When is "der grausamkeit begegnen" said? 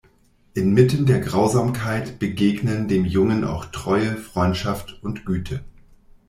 1.05-2.87